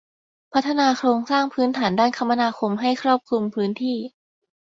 [0.53, 3.97] พัฒนาโครงสร้างพื้นฐานด้านคมนาคมให้ครอบคลุมพื้นที่